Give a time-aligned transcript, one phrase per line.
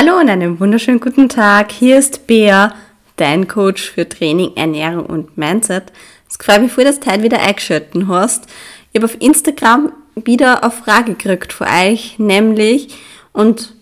[0.00, 1.72] Hallo und einen wunderschönen guten Tag.
[1.72, 2.72] Hier ist Bea,
[3.16, 5.86] dein Coach für Training, Ernährung und Mindset.
[6.30, 8.46] Es freut mich voll, dass du heute wieder eingeschalten hast.
[8.92, 12.96] Ich habe auf Instagram wieder eine Frage gekriegt von euch, nämlich,
[13.32, 13.74] und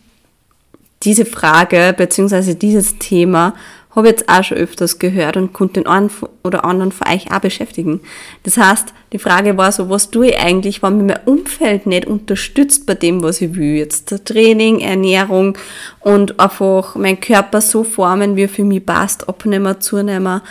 [1.03, 2.55] diese Frage bzw.
[2.55, 3.55] dieses Thema
[3.97, 6.11] habe jetzt auch schon öfters gehört und konnte den einen
[6.45, 8.01] oder anderen von euch auch beschäftigen.
[8.43, 12.07] Das heißt, die Frage war so, was tue ich eigentlich, wenn mir mein Umfeld nicht
[12.07, 13.77] unterstützt bei dem, was ich will?
[13.77, 15.57] Jetzt Training, Ernährung
[16.01, 20.43] und einfach meinen Körper so formen, wie er für mich passt, abnehmen, zunehmen.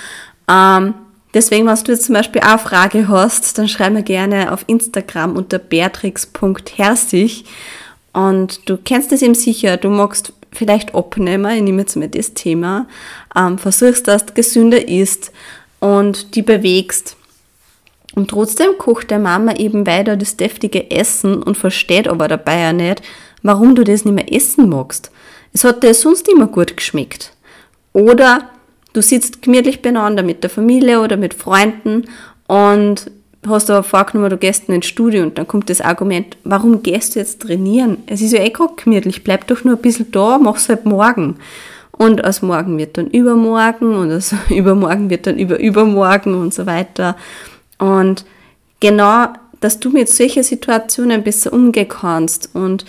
[0.49, 0.95] Ähm,
[1.33, 4.63] deswegen, wenn du jetzt zum Beispiel auch eine Frage hast, dann schreib mir gerne auf
[4.67, 7.45] Instagram unter beatrix.herzig
[8.15, 12.33] und du kennst es eben sicher, du magst vielleicht abnehmen, ich nehme jetzt mal das
[12.33, 12.87] Thema,
[13.35, 15.31] ähm, versuchst, dass du gesünder isst
[15.79, 17.15] und die bewegst.
[18.15, 22.73] Und trotzdem kocht der Mama eben weiter das deftige Essen und versteht aber dabei ja
[22.73, 23.01] nicht,
[23.43, 25.11] warum du das nicht mehr essen magst.
[25.53, 27.33] Es hat dir sonst immer gut geschmeckt.
[27.93, 28.49] Oder
[28.93, 32.09] du sitzt gemütlich beieinander mit der Familie oder mit Freunden
[32.47, 33.11] und
[33.49, 37.19] hast aber vorgenommen, du gehst ins Studio und dann kommt das Argument, warum gehst du
[37.19, 37.97] jetzt trainieren?
[38.07, 41.37] Es ist ja eh gerade gemütlich, bleib doch nur ein bisschen da, mach's halt morgen.
[41.91, 46.65] Und aus morgen wird dann übermorgen und aus übermorgen wird dann über übermorgen und so
[46.65, 47.15] weiter.
[47.77, 48.25] Und
[48.79, 49.27] genau,
[49.61, 52.85] dass du mit solchen Situationen besser umgehen kannst und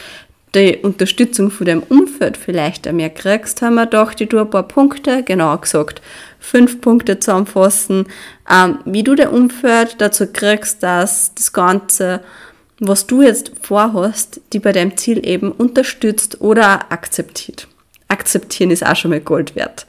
[0.57, 4.67] die Unterstützung von deinem Umfeld vielleicht mehr kriegst, haben wir gedacht, ich tue ein paar
[4.67, 6.03] Punkte, genau gesagt,
[6.41, 8.07] fünf Punkte zusammenfassen,
[8.51, 12.21] ähm, wie du dein Umfeld dazu kriegst, dass das Ganze,
[12.81, 17.69] was du jetzt vorhast, die bei deinem Ziel eben unterstützt oder akzeptiert.
[18.09, 19.87] Akzeptieren ist auch schon mal Gold wert.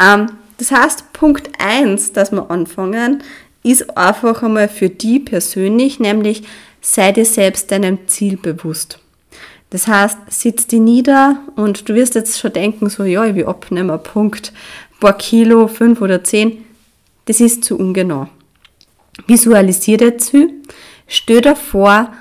[0.00, 0.28] Ähm,
[0.58, 3.22] das heißt, Punkt eins, dass wir anfangen,
[3.62, 6.44] ist einfach einmal für die persönlich, nämlich
[6.80, 9.00] sei dir selbst deinem Ziel bewusst.
[9.74, 13.46] Das heißt, sitz die nieder und du wirst jetzt schon denken, so, ja, ich will
[13.46, 14.52] abnehmen, Punkt,
[15.00, 16.64] paar Kilo, fünf oder zehn.
[17.24, 18.28] Das ist zu ungenau.
[19.26, 20.48] Visualisier dazu,
[21.08, 22.12] stell dir vor,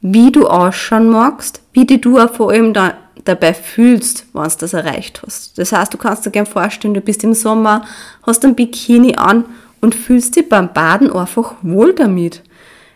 [0.00, 2.94] wie du ausschauen magst, wie die du auch vor allem da,
[3.24, 5.58] dabei fühlst, wenn du das erreicht hast.
[5.58, 7.84] Das heißt, du kannst dir gerne vorstellen, du bist im Sommer,
[8.22, 9.46] hast ein Bikini an
[9.80, 12.44] und fühlst dich beim Baden einfach wohl damit.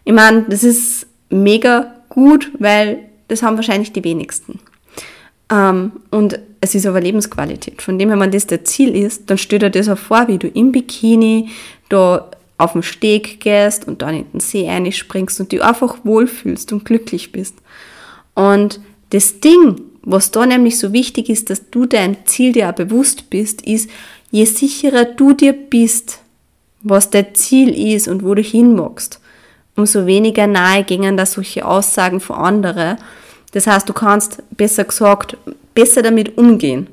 [0.04, 4.60] Ich meine, das ist mega gut, weil das haben wahrscheinlich die wenigsten.
[5.50, 7.82] Ähm, und es ist aber Lebensqualität.
[7.82, 10.38] Von dem her, wenn das der Ziel ist, dann stell dir das auch vor, wie
[10.38, 11.50] du im Bikini
[11.88, 16.72] da auf dem Steg gehst und dann in den See einspringst und dich einfach wohlfühlst
[16.72, 17.56] und glücklich bist.
[18.34, 18.80] Und
[19.10, 23.30] das Ding, was da nämlich so wichtig ist, dass du dein Ziel dir auch bewusst
[23.30, 23.90] bist, ist,
[24.30, 26.20] je sicherer du dir bist,
[26.82, 29.20] was dein Ziel ist und wo du hin magst,
[29.76, 32.98] umso weniger nahe gingen da solche Aussagen von anderen.
[33.52, 35.36] Das heißt, du kannst, besser gesagt,
[35.74, 36.88] besser damit umgehen.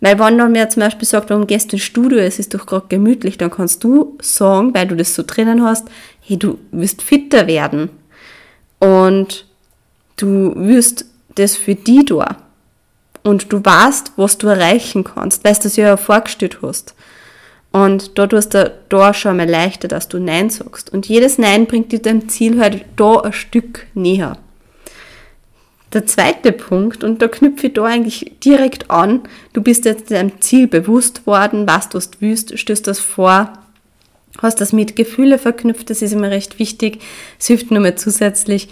[0.00, 2.64] Weil wenn dann mir zum Beispiel sagt, warum gehst du ins Studio, es ist doch
[2.64, 5.88] gerade gemütlich, dann kannst du sagen, weil du das so drinnen hast,
[6.22, 7.90] hey, du wirst fitter werden.
[8.78, 9.44] Und
[10.16, 11.04] du wirst
[11.34, 12.36] das für die da.
[13.22, 16.94] Und du weißt, was du erreichen kannst, weil du das ja vorgestellt hast.
[17.72, 20.92] Und da tust du da schon mal leichter, dass du Nein sagst.
[20.92, 24.38] Und jedes Nein bringt dir dein Ziel halt da ein Stück näher.
[25.92, 29.22] Der zweite Punkt, und da knüpfe ich da eigentlich direkt an,
[29.52, 33.52] du bist jetzt deinem Ziel bewusst worden, was du willst, stößt das vor,
[34.40, 37.00] hast das mit Gefühle verknüpft, das ist immer recht wichtig,
[37.40, 38.68] es hilft nur mal zusätzlich.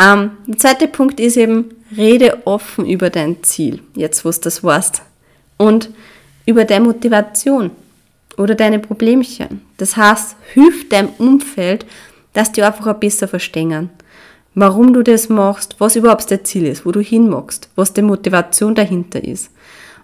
[0.00, 4.62] Ähm, der zweite Punkt ist eben, rede offen über dein Ziel, jetzt wo du das
[4.62, 5.02] weißt,
[5.56, 5.90] und
[6.46, 7.72] über deine Motivation
[8.40, 9.60] oder deine Problemchen.
[9.76, 11.84] Das heißt, hilf deinem Umfeld,
[12.32, 13.90] dass die einfach ein bisschen verstehen,
[14.54, 18.02] warum du das machst, was überhaupt dein Ziel ist, wo du hin magst, was die
[18.02, 19.50] Motivation dahinter ist.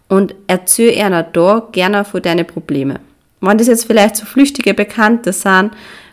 [0.08, 2.98] Und erzähl einer da gerne von deinen Problemen.
[3.40, 5.72] Wenn das jetzt vielleicht so flüchtige Bekannte sind,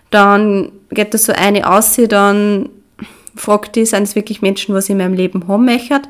[0.10, 2.70] dann geht das so eine aus, dann
[3.36, 6.02] fragt die, sind es wirklich Menschen, was ich in meinem Leben haben möchte.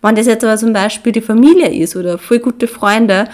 [0.00, 3.28] Wenn das jetzt aber zum Beispiel die Familie ist oder voll gute Freunde,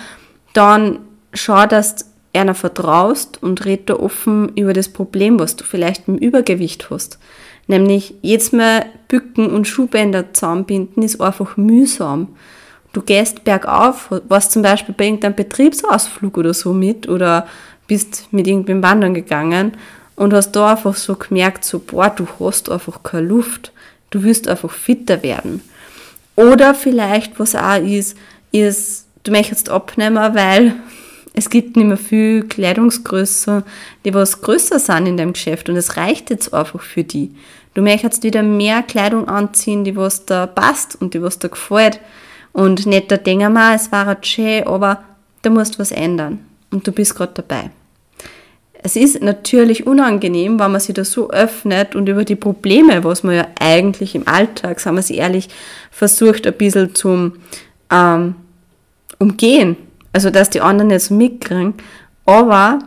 [0.53, 1.01] dann
[1.33, 6.17] schau, dass einer vertraust und red da offen über das Problem, was du vielleicht im
[6.17, 7.19] Übergewicht hast.
[7.67, 12.29] Nämlich jetzt mal Bücken und Schuhbänder zusammenbinden ist einfach mühsam.
[12.93, 17.47] Du gehst bergauf, warst zum Beispiel bei irgendeinem Betriebsausflug oder so mit oder
[17.87, 19.73] bist mit irgendwem wandern gegangen
[20.17, 23.73] und hast da einfach so gemerkt, so, boah, du hast einfach keine Luft.
[24.11, 25.63] Du wirst einfach fitter werden.
[26.35, 28.17] Oder vielleicht, was auch ist,
[28.53, 30.75] ist, du möchtest abnehmen, weil
[31.39, 33.63] es gibt nicht mehr viel Kleidungsgröße,
[34.05, 37.31] die was größer sind in deinem Geschäft und es reicht jetzt einfach für die.
[37.75, 42.01] Du möchtest wieder mehr Kleidung anziehen, die was da passt und die was da gefällt.
[42.53, 45.05] Und nicht der Dinger mal, es war schön, aber
[45.43, 46.41] da musst was ändern.
[46.73, 47.71] Und du bist gerade dabei.
[48.73, 53.23] Es ist natürlich unangenehm, wenn man sich da so öffnet und über die Probleme, was
[53.23, 55.49] man ja eigentlich im Alltag, sagen wir sie ehrlich,
[55.93, 57.35] versucht ein bisschen zum
[57.93, 58.35] ähm,
[59.19, 59.77] Umgehen.
[60.13, 61.75] Also, dass die anderen so mitkriegen.
[62.25, 62.81] Aber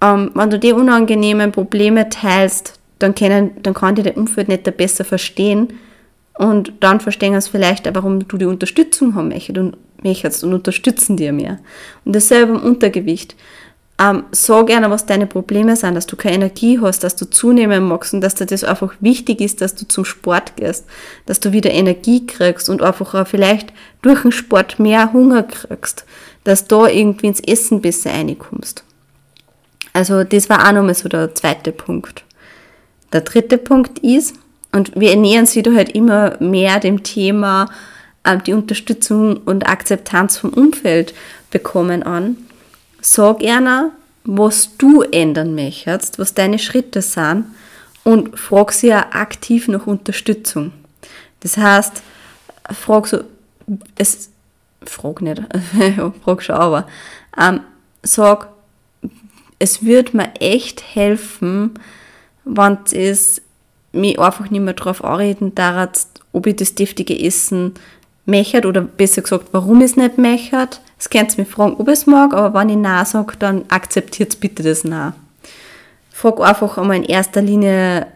[0.00, 4.76] ähm, wenn du die unangenehmen Probleme teilst, dann, können, dann kann dir der Umfeld nicht
[4.76, 5.74] besser verstehen.
[6.36, 10.52] Und dann verstehen sie vielleicht auch, warum du die Unterstützung haben möchtest und, möchtest und
[10.52, 11.58] unterstützen dir mehr.
[12.04, 13.36] Und dasselbe im Untergewicht.
[13.96, 17.84] Ähm, sag gerne, was deine Probleme sind, dass du keine Energie hast, dass du zunehmen
[17.84, 20.86] magst und dass dir das einfach wichtig ist, dass du zum Sport gehst,
[21.26, 26.04] dass du wieder Energie kriegst und einfach auch vielleicht durch den Sport mehr Hunger kriegst,
[26.44, 28.84] dass da irgendwie ins Essen besser reinkommst.
[29.92, 32.24] Also das war auch nochmal so der zweite Punkt.
[33.12, 34.34] Der dritte Punkt ist,
[34.72, 37.70] und wir ernähren sich da halt immer mehr dem Thema
[38.24, 41.14] äh, die Unterstützung und Akzeptanz vom Umfeld
[41.50, 42.36] bekommen an.
[43.00, 43.92] Sag einer,
[44.24, 47.44] was du ändern möchtest, was deine Schritte sind
[48.02, 50.72] und frag sie ja aktiv nach Unterstützung.
[51.40, 52.02] Das heißt,
[52.72, 53.20] frag so,
[53.96, 54.30] es,
[54.86, 55.42] frag nicht,
[56.24, 56.86] frag schon, aber
[57.40, 57.60] ähm,
[58.02, 58.48] sag,
[59.58, 61.74] es würde mir echt helfen,
[62.44, 63.40] wenn es
[63.92, 67.74] mich einfach nicht mehr darauf anreden darf, ob ich das deftige Essen
[68.26, 70.80] mechert oder besser gesagt, warum es nicht mechert.
[70.98, 74.62] Das könnt mich fragen, ob es mag, aber wenn ich Nein sage, dann akzeptiert bitte
[74.62, 75.12] das Nein.
[76.10, 78.06] Frag einfach einmal in erster Linie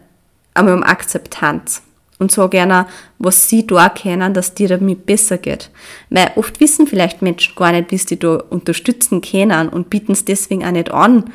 [0.53, 1.81] einmal um Akzeptanz
[2.19, 2.85] und sag gerne,
[3.17, 5.71] was sie da kennen, dass dir damit besser geht.
[6.09, 10.25] Weil oft wissen vielleicht Menschen gar nicht, wie sie da unterstützen können und bieten es
[10.25, 11.31] deswegen auch nicht an.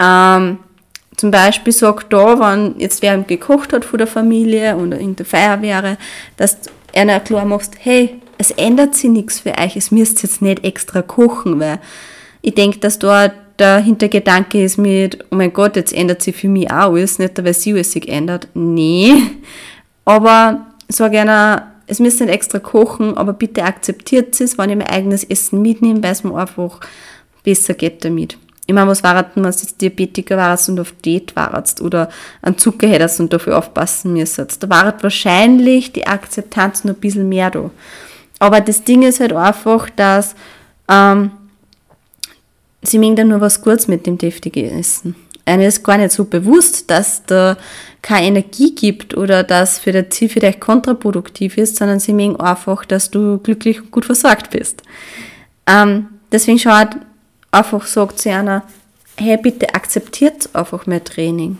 [0.00, 0.58] Ähm,
[1.16, 5.24] zum Beispiel sagt da, wenn jetzt wer gekocht hat von der Familie oder in der
[5.26, 5.96] Feier wäre,
[6.36, 10.42] dass du einer klar machst, hey, es ändert sich nichts für euch, es müsst jetzt
[10.42, 11.78] nicht extra kochen, weil
[12.42, 16.48] ich denke, dass da der Hintergedanke ist mit, oh mein Gott, jetzt ändert sich für
[16.48, 18.48] mich auch alles, nicht weil sie alles sich ändert.
[18.52, 19.14] Nee,
[20.06, 24.88] aber sag einer, es müsst nicht extra kochen, aber bitte akzeptiert es, wenn ich mein
[24.88, 26.80] eigenes Essen mitnehme, weil es mir einfach
[27.44, 28.38] besser geht damit.
[28.66, 32.08] Ich meine, was war wenn du jetzt Diabetiker warst und auf Diät warst oder
[32.42, 34.62] an Zucker hättest und dafür aufpassen müsstest.
[34.62, 37.70] Da war wahrscheinlich die Akzeptanz noch ein bisschen mehr da.
[38.40, 40.34] Aber das Ding ist halt einfach, dass
[40.88, 41.30] ähm,
[42.82, 45.14] sie mögen dann nur was Gutes mit dem deftigen Essen.
[45.46, 47.56] Einem ist gar nicht so bewusst, dass da
[48.02, 52.84] keine Energie gibt oder dass für das Ziel vielleicht kontraproduktiv ist, sondern sie mögen einfach,
[52.84, 54.82] dass du glücklich und gut versorgt bist.
[55.66, 56.90] Ähm, deswegen schaut
[57.50, 58.64] einfach sagt zu einer,
[59.16, 61.58] hey, bitte akzeptiert einfach mein Training.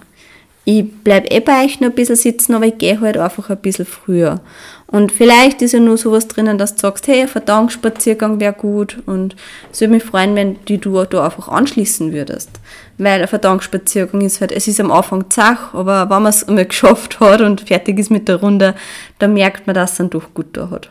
[0.68, 3.58] Ich bleib eh bei euch noch ein bisschen sitzen, aber ich gehe halt einfach ein
[3.58, 4.40] bisschen früher.
[4.88, 9.00] Und vielleicht ist ja nur sowas drinnen, dass du sagst, hey, ein Verdauungsspaziergang wäre gut
[9.06, 9.36] und
[9.70, 12.50] es würde mich freuen, wenn die du da einfach anschließen würdest.
[12.98, 16.64] Weil ein Verdauungsspaziergang ist halt, es ist am Anfang zach, aber wenn man es einmal
[16.66, 18.74] geschafft hat und fertig ist mit der Runde,
[19.20, 20.90] dann merkt man, dass es dann doch gut da hat.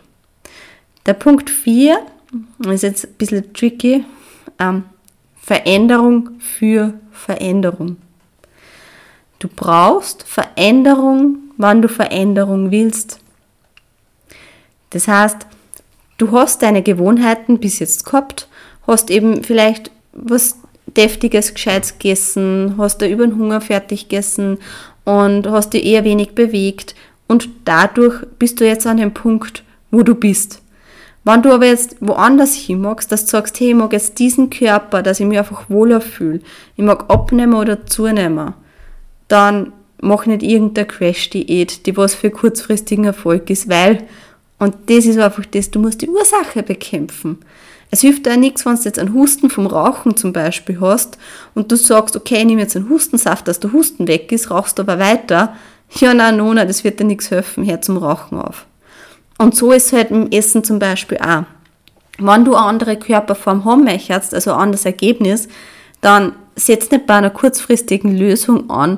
[1.05, 1.99] Der Punkt 4
[2.69, 4.05] ist jetzt ein bisschen tricky,
[4.57, 4.83] ähm,
[5.35, 7.97] Veränderung für Veränderung.
[9.39, 13.19] Du brauchst Veränderung, wann du Veränderung willst.
[14.91, 15.45] Das heißt,
[16.17, 18.47] du hast deine Gewohnheiten bis jetzt gehabt,
[18.87, 24.59] hast eben vielleicht was deftiges, gescheites gegessen, hast da über den Hunger fertig gegessen
[25.03, 26.95] und hast dich eher wenig bewegt
[27.27, 30.61] und dadurch bist du jetzt an dem Punkt, wo du bist.
[31.23, 34.51] Wenn du aber jetzt woanders hin magst, dass du sagst, hey, ich mag jetzt diesen
[34.51, 36.41] Körper, dass ich mich einfach wohler fühle,
[36.75, 38.53] ich mag abnehmen oder zunehmen,
[39.27, 44.03] dann mach nicht irgendeine Crash-Diät, die was für kurzfristigen Erfolg ist, weil,
[44.59, 47.39] und das ist einfach das, du musst die Ursache bekämpfen.
[47.91, 51.17] Es hilft dir nichts, wenn du jetzt einen Husten vom Rauchen zum Beispiel hast
[51.53, 54.79] und du sagst, okay, ich nehme jetzt einen Hustensaft, dass der Husten weg ist, rauchst
[54.79, 55.55] aber weiter.
[55.91, 58.65] Ja, nein, nein, das wird dir nichts helfen, hör zum Rauchen auf.
[59.37, 61.43] Und so ist es halt im Essen zum Beispiel auch.
[62.17, 65.47] Wenn du eine andere Körperform haben möchtest, also ein anderes Ergebnis,
[66.01, 68.97] dann setz nicht bei einer kurzfristigen Lösung an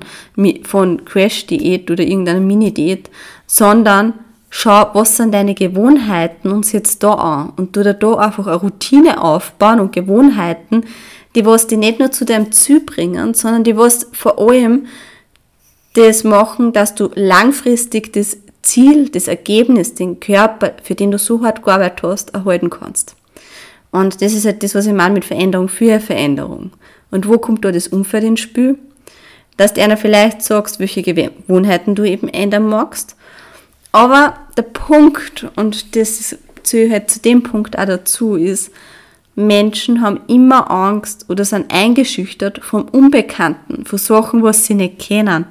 [0.64, 3.10] von Crash-Diät oder irgendeiner Mini-Diät,
[3.48, 4.14] sondern
[4.50, 9.22] schau, was sind deine Gewohnheiten und setz da an und du da einfach eine Routine
[9.22, 10.86] aufbauen und Gewohnheiten,
[11.36, 14.88] die was die nicht nur zu deinem Ziel bringen, sondern die was vor allem
[15.94, 21.44] das machen, dass du langfristig das Ziel, das Ergebnis, den Körper, für den du so
[21.44, 23.16] hart gearbeitet hast, erhalten kannst.
[23.92, 26.72] Und das ist halt das, was ich meine mit Veränderung für Veränderung.
[27.12, 28.78] Und wo kommt da das Umfeld ins Spiel?
[29.56, 33.16] Dass du einer vielleicht sagst, welche Gewohnheiten du eben ändern magst.
[33.92, 38.72] Aber der Punkt, und das zähle halt zu dem Punkt auch dazu, ist,
[39.36, 45.46] Menschen haben immer Angst oder sind eingeschüchtert vom Unbekannten, von Sachen, was sie nicht kennen.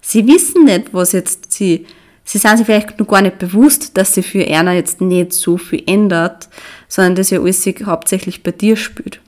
[0.00, 1.86] Sie wissen nicht, was jetzt sie,
[2.24, 5.58] sie sind sich vielleicht noch gar nicht bewusst, dass sie für einer jetzt nicht so
[5.58, 6.48] viel ändert,
[6.88, 9.20] sondern dass ja alles sich hauptsächlich bei dir spürt.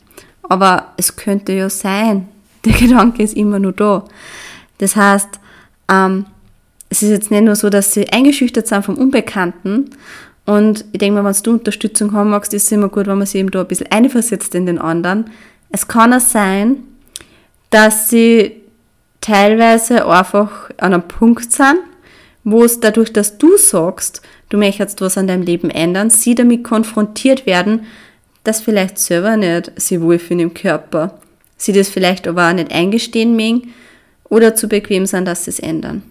[0.42, 2.28] Aber es könnte ja sein.
[2.64, 4.04] Der Gedanke ist immer nur da.
[4.78, 5.40] Das heißt,
[5.90, 6.26] ähm,
[6.88, 9.90] es ist jetzt nicht nur so, dass sie eingeschüchtert sind vom Unbekannten.
[10.44, 13.26] Und ich denke mal, wenn du Unterstützung haben magst, ist es immer gut, wenn man
[13.26, 15.30] sich eben da ein bisschen einversetzt in den anderen.
[15.70, 16.78] Es kann auch sein,
[17.70, 18.62] dass sie
[19.20, 21.78] teilweise einfach an einem Punkt sind,
[22.44, 24.20] wo es dadurch, dass du sagst,
[24.50, 27.86] du möchtest was an deinem Leben ändern, sie damit konfrontiert werden,
[28.44, 31.18] dass vielleicht selber nicht sie wohlfühlen im Körper.
[31.56, 33.72] Sie das vielleicht aber auch nicht eingestehen mögen
[34.28, 36.02] oder zu bequem sind, dass sie es ändern.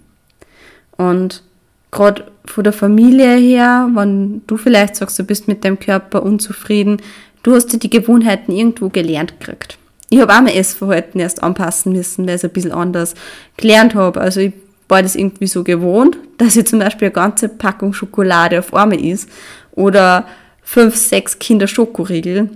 [0.97, 1.43] Und
[1.91, 7.01] gerade von der Familie her, wenn du vielleicht sagst, du bist mit deinem Körper unzufrieden,
[7.43, 9.77] du hast dir die Gewohnheiten irgendwo gelernt gekriegt.
[10.09, 13.15] Ich habe auch mein Essverhalten erst anpassen müssen, weil ich es ein bisschen anders
[13.57, 14.19] gelernt habe.
[14.19, 14.53] Also ich
[14.89, 18.99] war das irgendwie so gewohnt, dass ich zum Beispiel eine ganze Packung Schokolade auf einmal
[18.99, 19.29] ist
[19.71, 20.27] oder
[20.71, 22.49] fünf, sechs Kinder Schokoriegel.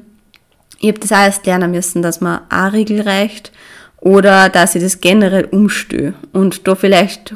[0.79, 3.51] Ich habe das auch erst lernen müssen, dass man ein Riegel reicht
[3.97, 7.35] oder dass ich das generell umstöhe und da vielleicht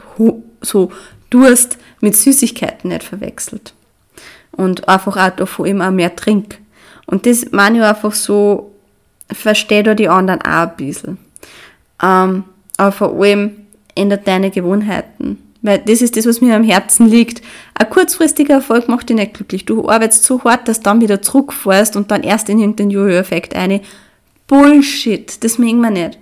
[0.61, 0.91] so
[1.29, 3.73] Durst mit Süßigkeiten nicht verwechselt.
[4.53, 6.59] Und einfach auch davon auch mehr trink.
[7.05, 8.73] Und das meine ich einfach so,
[9.29, 11.17] verstehe da die anderen auch ein bisschen.
[12.01, 12.45] Ähm,
[12.77, 15.48] aber vor allem ändert deine Gewohnheiten.
[15.61, 17.41] Weil das ist das, was mir am Herzen liegt.
[17.73, 19.65] Ein kurzfristiger Erfolg macht dich nicht glücklich.
[19.65, 23.55] Du arbeitest so hart, dass du dann wieder zurückfährst und dann erst in irgendeinen Jojo-Effekt
[23.55, 23.81] eine.
[24.47, 26.17] Bullshit, das mögen wir nicht.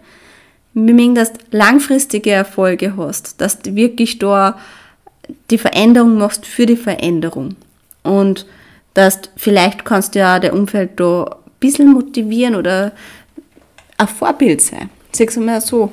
[0.74, 4.58] Wir mögen, dass du langfristige Erfolge hast, dass du wirklich da
[5.50, 7.56] die Veränderung machst für die Veränderung.
[8.04, 8.46] Und
[8.94, 12.92] dass vielleicht kannst du ja der Umfeld da ein bisschen motivieren oder
[13.98, 14.90] ein Vorbild sein.
[15.12, 15.92] Sag's mal so.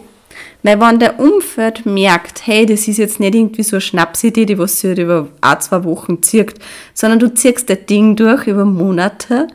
[0.62, 4.59] Weil wenn der Umfeld merkt, hey, das ist jetzt nicht irgendwie so eine Schnapsidee, die
[4.59, 6.59] was sich halt über ein, zwei Wochen zirkt,
[6.95, 9.49] sondern du ziehst das Ding durch über Monate.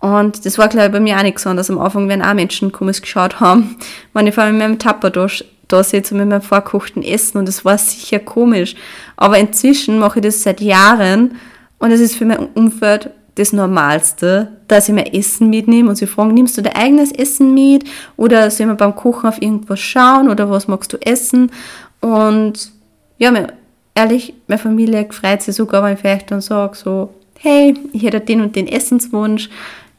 [0.00, 1.70] Und das war, glaube ich, bei mir auch nicht so anders.
[1.70, 3.76] Am Anfang, wenn auch Menschen komisch geschaut haben,
[4.12, 5.26] wenn ich vor allem mit meinem Tapper da,
[5.68, 8.76] da sitze mit meinem vorkochten Essen und das war sicher komisch.
[9.16, 11.36] Aber inzwischen mache ich das seit Jahren
[11.78, 16.06] und es ist für mein Umfeld das Normalste, dass ich mein Essen mitnehme und sie
[16.06, 17.84] fragen, nimmst du dein eigenes Essen mit
[18.16, 21.52] oder sollen wir beim Kochen auf irgendwas schauen oder was magst du essen?
[22.00, 22.72] Und
[23.18, 23.48] ja, mir,
[23.94, 28.20] ehrlich, meine Familie freut sich sogar, wenn ich vielleicht dann sage, so, hey, ich hätte
[28.20, 29.50] den und den Essenswunsch.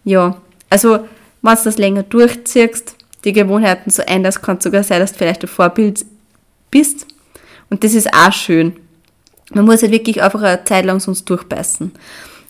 [0.03, 0.38] Ja,
[0.70, 1.00] also,
[1.44, 5.20] wenn du das länger durchziehst, die Gewohnheiten so änderst, kann es sogar sein, dass du
[5.20, 6.06] vielleicht ein Vorbild
[6.72, 7.06] bist.
[7.70, 8.74] Und das ist auch schön.
[9.51, 11.91] Man muss halt wirklich einfach eine Zeit lang sonst durchbeißen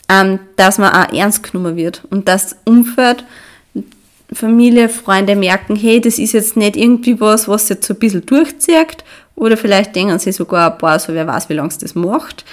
[0.08, 3.24] ähm, dass man auch ernst genommen wird und dass Umfeld,
[4.32, 8.26] Familie, Freunde merken, hey, das ist jetzt nicht irgendwie was, was jetzt so ein bisschen
[8.26, 9.04] durchzieht.
[9.34, 12.44] Oder vielleicht denken sie sogar ein paar, so wer weiß, wie lange es das macht.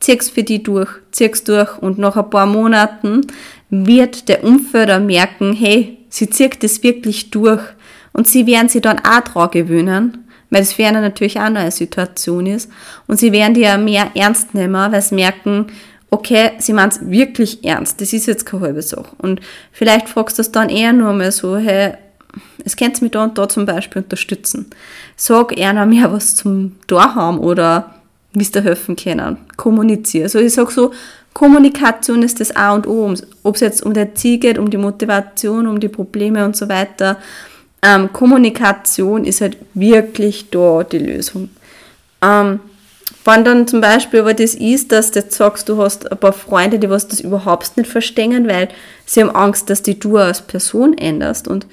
[0.00, 3.22] Zieh's für die durch, zieh's durch und nach ein paar Monaten
[3.70, 7.62] wird der Umfelder merken, hey, sie zieht das wirklich durch.
[8.12, 11.70] Und sie werden sich dann auch dran gewöhnen, weil das für eine natürlich auch eine
[11.70, 12.70] Situation ist.
[13.06, 15.68] Und sie werden die ja mehr ernst nehmen, weil sie merken,
[16.12, 19.16] okay, sie meint es wirklich ernst, das ist jetzt keine halbe Sache.
[19.18, 19.40] Und
[19.72, 21.94] vielleicht fragst du es dann eher nur mal so, hey,
[22.64, 24.66] es könnt mich da und da zum Beispiel unterstützen.
[25.16, 27.94] Sag eher noch mehr was zum da haben oder
[28.34, 29.38] wie dir helfen können.
[29.56, 30.24] Kommuniziere.
[30.24, 30.92] Also ich sag so,
[31.32, 34.76] Kommunikation ist das A und O, ob es jetzt um der Ziel geht, um die
[34.76, 37.16] Motivation, um die Probleme und so weiter.
[37.80, 41.48] Ähm, Kommunikation ist halt wirklich da die Lösung.
[42.20, 42.60] Ähm,
[43.24, 46.32] wenn dann zum Beispiel aber das ist, dass du jetzt sagst, du hast ein paar
[46.32, 48.68] Freunde, die was das überhaupt nicht verstehen, weil
[49.06, 51.46] sie haben Angst, dass die du als Person änderst.
[51.46, 51.66] Und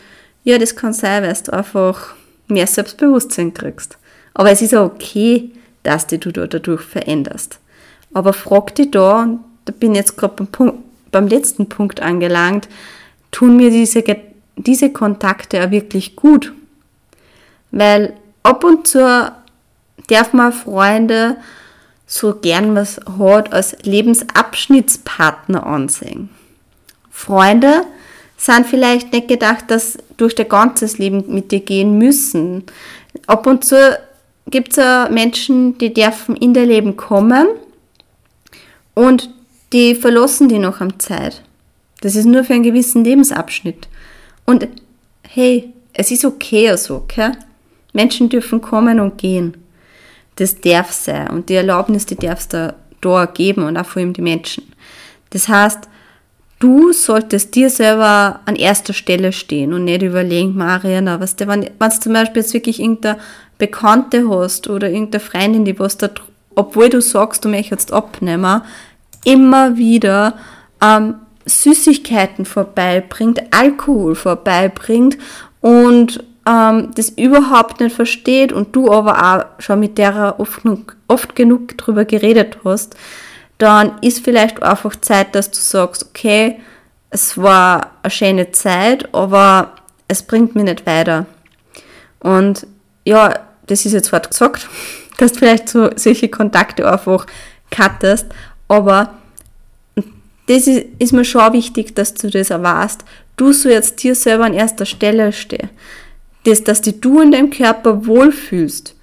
[0.43, 2.13] ja, das kann sein, weil du einfach
[2.47, 3.97] mehr Selbstbewusstsein kriegst.
[4.33, 5.51] Aber es ist auch okay,
[5.83, 7.59] dass die du da dadurch veränderst.
[8.13, 10.73] Aber frag dich da, und da bin ich jetzt gerade beim,
[11.11, 12.67] beim letzten Punkt angelangt,
[13.31, 14.03] tun mir diese,
[14.55, 16.53] diese Kontakte auch wirklich gut?
[17.71, 18.13] Weil
[18.43, 19.31] ab und zu
[20.09, 21.37] darf man Freunde
[22.05, 26.29] so gern was hat als Lebensabschnittspartner ansehen.
[27.11, 27.85] Freunde
[28.35, 32.63] sind vielleicht nicht gedacht, dass durch dein ganzes Leben mit dir gehen müssen.
[33.27, 33.99] Ab und zu
[34.49, 37.47] gibt es Menschen, die dürfen in dein Leben kommen
[38.95, 39.29] und
[39.71, 41.43] die verlassen die noch am Zeit.
[42.01, 43.87] Das ist nur für einen gewissen Lebensabschnitt.
[44.45, 44.67] Und
[45.27, 47.33] hey, es ist okay so, okay?
[47.93, 49.55] Menschen dürfen kommen und gehen
[50.39, 51.29] das darf sein.
[51.29, 54.63] Und die Erlaubnis, die darfst du da geben und auch vor allem die Menschen.
[55.29, 55.87] Das heißt,
[56.59, 61.61] du solltest dir selber an erster Stelle stehen und nicht überlegen, Mariana, was du, wenn,
[61.61, 63.19] du zum Beispiel jetzt wirklich irgendeine
[63.57, 66.09] Bekannte hast oder irgendeine Freundin, die was da,
[66.55, 68.61] obwohl du sagst, du möchtest abnehmen,
[69.25, 70.35] immer wieder
[70.81, 71.15] ähm,
[71.45, 75.17] Süßigkeiten vorbeibringt, Alkohol vorbeibringt
[75.61, 80.61] und ähm, das überhaupt nicht versteht und du aber auch schon mit der oft,
[81.07, 82.95] oft genug drüber geredet hast,
[83.59, 86.59] dann ist vielleicht einfach Zeit, dass du sagst, okay,
[87.11, 89.73] es war eine schöne Zeit, aber
[90.07, 91.25] es bringt mich nicht weiter.
[92.19, 92.65] Und
[93.05, 93.33] ja,
[93.67, 94.67] das ist jetzt hart gesagt,
[95.17, 97.27] dass du vielleicht so solche Kontakte einfach
[97.69, 98.25] cuttest,
[98.67, 99.13] aber
[100.47, 103.03] das ist, ist mir schon wichtig, dass du das erwarst.
[103.37, 105.69] Du sollst jetzt dir selber an erster Stelle stehen.
[106.49, 108.95] Das, dass die du in deinem Körper wohlfühlst,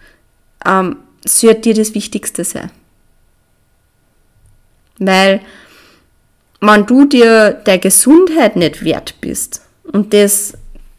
[0.65, 2.71] ähm, sollte dir das Wichtigste sein.
[4.99, 5.41] Weil,
[6.61, 10.55] wenn du dir der Gesundheit nicht wert bist und das,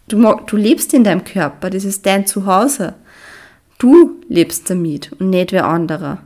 [0.07, 2.93] du, du lebst in deinem Körper, das ist dein Zuhause.
[3.77, 6.19] Du lebst damit und nicht wer anderer.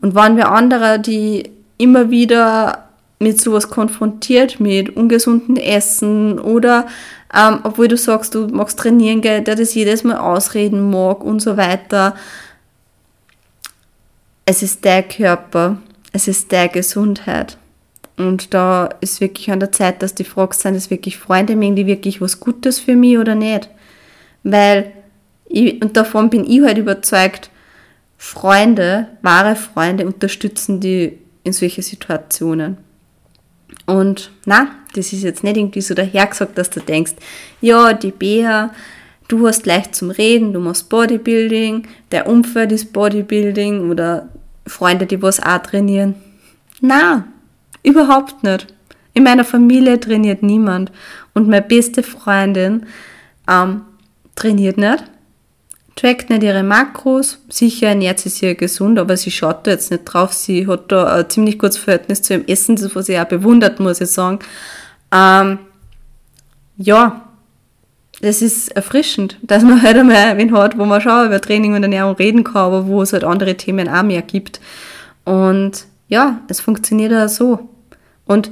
[0.00, 6.86] Und wenn wer anderer die immer wieder mit sowas konfrontiert, mit ungesunden Essen oder
[7.34, 11.40] ähm, obwohl du sagst, du magst trainieren, gell, der das jedes Mal ausreden mag und
[11.40, 12.14] so weiter.
[14.44, 15.78] Es ist der Körper,
[16.12, 17.58] es ist der Gesundheit.
[18.16, 21.76] Und da ist wirklich an der Zeit, dass die fragst, sind es wirklich Freunde, mögen
[21.76, 23.68] die wirklich was Gutes für mich oder nicht?
[24.42, 24.92] Weil,
[25.46, 27.50] ich, und davon bin ich halt überzeugt,
[28.16, 32.78] Freunde, wahre Freunde unterstützen die in solche Situationen.
[33.86, 37.12] Und na, das ist jetzt nicht irgendwie so dahergesagt, dass du denkst,
[37.60, 38.70] ja, die Bea,
[39.28, 44.28] du hast leicht zum Reden, du machst Bodybuilding, der Umfeld ist Bodybuilding oder
[44.66, 46.14] Freunde, die was auch trainieren.
[46.80, 47.24] Na,
[47.82, 48.66] überhaupt nicht.
[49.14, 50.92] In meiner Familie trainiert niemand
[51.34, 52.86] und meine beste Freundin
[53.48, 53.82] ähm,
[54.36, 55.04] trainiert nicht,
[55.96, 60.04] trackt nicht ihre Makros, sicher ernährt sie sich gesund, aber sie schaut da jetzt nicht
[60.04, 63.24] drauf, sie hat da ein ziemlich gutes Verhältnis zu ihrem Essen, das was ich auch
[63.24, 64.38] bewundert, muss ich sagen.
[65.12, 65.58] Ähm,
[66.76, 67.28] ja,
[68.20, 71.82] das ist erfrischend, dass man halt einmal wen hat, wo man schon über Training und
[71.82, 74.60] Ernährung reden kann, aber wo es halt andere Themen auch mehr gibt.
[75.24, 77.68] Und ja, es funktioniert auch so.
[78.24, 78.50] Und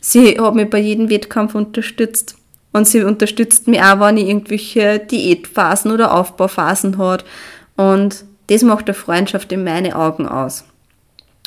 [0.00, 2.36] sie hat mich bei jedem Wettkampf unterstützt.
[2.72, 7.24] Und sie unterstützt mich auch, wenn ich irgendwelche Diätphasen oder Aufbauphasen hat.
[7.76, 10.64] Und das macht eine Freundschaft in meinen Augen aus.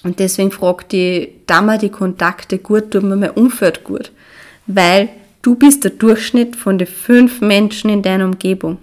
[0.04, 4.12] Und deswegen fragt die, da mal die Kontakte gut, tut mir mein Umfeld gut.
[4.66, 5.10] Weil
[5.42, 8.78] Du bist der Durchschnitt von den fünf Menschen in deiner Umgebung.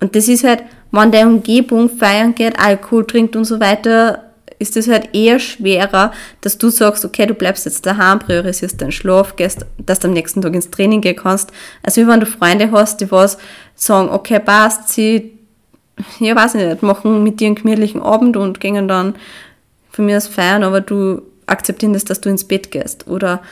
[0.00, 0.62] Und das ist halt,
[0.92, 4.24] wenn deine Umgebung feiern geht, Alkohol trinkt und so weiter,
[4.58, 6.12] ist es halt eher schwerer,
[6.42, 10.14] dass du sagst, okay, du bleibst jetzt daheim, priorisierst deinen Schlaf, gehst, dass du am
[10.14, 11.50] nächsten Tag ins Training gehen kannst.
[11.82, 13.38] Also wie wenn du Freunde hast, die was
[13.74, 15.32] sagen, okay, passt, sie,
[16.20, 19.16] ja, weiß ich nicht, machen mit dir einen gemütlichen Abend und gehen dann
[19.92, 23.06] von mir aus feiern, aber du akzeptierst, dass du ins Bett gehst.
[23.06, 23.42] Oder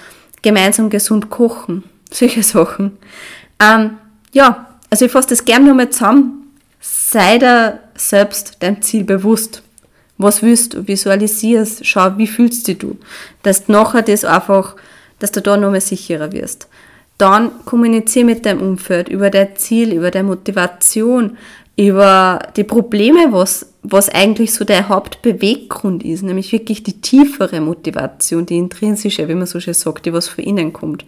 [0.42, 2.98] gemeinsam gesund kochen, solche Sachen.
[3.60, 3.98] Ähm,
[4.32, 6.52] ja, also ich fasse das gerne nochmal zusammen.
[6.80, 9.62] Sei dir selbst dein Ziel bewusst.
[10.16, 10.86] Was willst du?
[10.86, 12.98] Visualisierst, schau, wie fühlst dich du?
[13.42, 14.76] Dass du nachher das einfach,
[15.18, 16.68] dass du da nochmal sicherer wirst.
[17.16, 21.36] Dann kommuniziere mit deinem Umfeld über dein Ziel, über deine Motivation,
[21.80, 28.44] über die Probleme, was, was eigentlich so der Hauptbeweggrund ist, nämlich wirklich die tiefere Motivation,
[28.44, 31.06] die intrinsische, wie man so schön sagt, die was von innen kommt.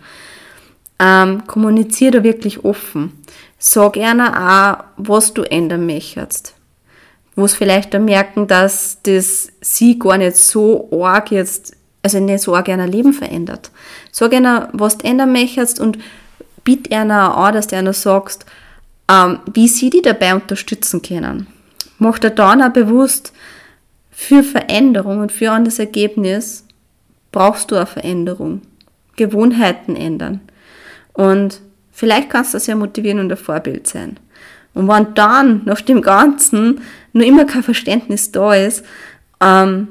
[0.99, 3.13] Ähm, kommuniziere da wirklich offen.
[3.59, 6.55] Sag gerne auch, was du ändern möchtest.
[7.37, 12.41] Wo es vielleicht dann merken, dass das sie gar nicht so arg jetzt, also nicht
[12.41, 13.71] so arg ein Leben verändert.
[14.11, 15.99] Sag einer, was du ändern möchtest und
[16.65, 18.47] bitte einer an, dass du einer sagst,
[19.09, 21.47] ähm, wie sie die dabei unterstützen können.
[21.99, 23.33] Mach dir dann auch bewusst,
[24.11, 26.65] für Veränderung und für ein Ergebnis
[27.33, 28.63] brauchst du eine Veränderung.
[29.17, 30.41] Gewohnheiten ändern.
[31.13, 31.61] Und
[31.91, 34.19] vielleicht kannst du ja motivieren und ein Vorbild sein.
[34.75, 36.81] Und wenn dann nach dem Ganzen
[37.13, 38.85] nur immer kein Verständnis da ist,
[39.41, 39.89] ähm,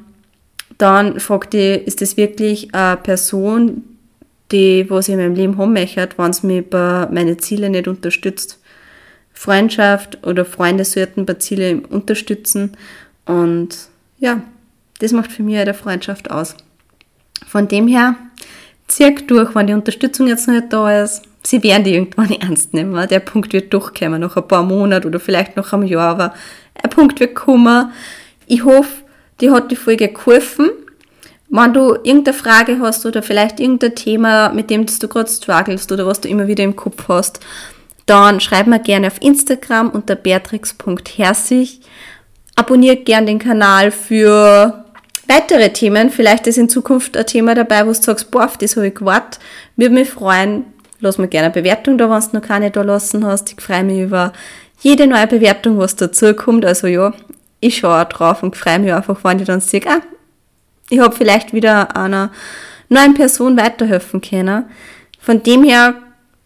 [0.78, 3.84] dann fragt die, ist das wirklich eine Person,
[4.52, 7.88] die, was ich in meinem Leben haben möchte, wenn es mich bei meinen Zielen nicht
[7.88, 8.60] unterstützt.
[9.42, 12.78] Freundschaft oder Freunde sollten bei Ziele unterstützen.
[13.26, 13.76] Und
[14.20, 14.44] ja,
[15.00, 16.56] das macht für mich eine Freundschaft aus.
[17.48, 18.16] Von dem her,
[18.88, 21.24] zirk durch, wenn die Unterstützung jetzt noch nicht da ist.
[21.42, 23.08] Sie werden die irgendwann ernst nehmen.
[23.08, 26.36] Der Punkt wird durchkommen, nach ein paar Monaten oder vielleicht noch einem Jahr, aber
[26.76, 27.92] ein Punkt wird kommen.
[28.46, 28.92] Ich hoffe,
[29.40, 30.70] dir hat die Folge geholfen.
[31.50, 36.06] Wenn du irgendeine Frage hast oder vielleicht irgendein Thema, mit dem du gerade strugglest oder
[36.06, 37.40] was du immer wieder im Kopf hast,
[38.12, 41.80] dann schreib mir gerne auf Instagram unter beatrix.herzig.
[42.58, 44.84] Abonniert gerne den Kanal für
[45.30, 46.10] weitere Themen.
[46.10, 48.96] Vielleicht ist in Zukunft ein Thema dabei, wo du sagst, boah, auf das habe ich
[48.96, 49.40] gewartet.
[49.78, 50.66] Würde mich freuen.
[51.00, 53.54] Lass mir gerne eine Bewertung da, wenn du noch keine da lassen hast.
[53.54, 54.34] Ich freue mich über
[54.82, 56.66] jede neue Bewertung, was dazu kommt.
[56.66, 57.14] Also ja,
[57.62, 60.02] ich schaue drauf und freue mich einfach, wenn ich dann sehe, ah,
[60.90, 62.30] ich habe vielleicht wieder einer
[62.90, 64.66] neuen Person weiterhelfen können.
[65.18, 65.96] Von dem her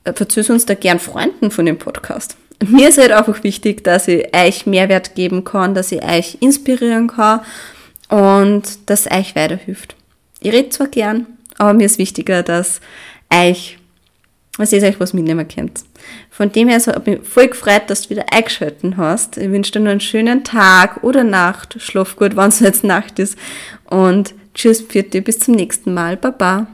[0.06, 2.38] äh, verzögern uns da gern Freunden von dem Podcast.
[2.66, 7.08] Mir ist halt einfach wichtig, dass ich euch Mehrwert geben kann, dass ich euch inspirieren
[7.08, 7.42] kann
[8.10, 9.96] und dass euch weiterhilft.
[10.40, 12.80] Ich rede zwar gern, aber mir ist wichtiger, dass
[13.34, 13.78] euch,
[14.58, 15.82] was ihr euch was mitnehmen könnt.
[16.30, 19.38] Von dem her ich mich voll gefreut, dass du wieder eingeschalten hast.
[19.38, 21.78] Ich wünsche dir noch einen schönen Tag oder Nacht.
[21.80, 23.38] Schlaf gut, wenn es jetzt Nacht ist.
[23.86, 26.16] Und tschüss, dich, bis zum nächsten Mal.
[26.16, 26.68] Baba.